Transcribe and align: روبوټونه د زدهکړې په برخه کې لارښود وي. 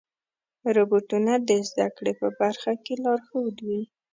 روبوټونه 0.75 1.33
د 1.49 1.51
زدهکړې 1.69 2.13
په 2.21 2.27
برخه 2.39 2.71
کې 2.83 2.93
لارښود 3.03 3.55
وي. 3.67 3.81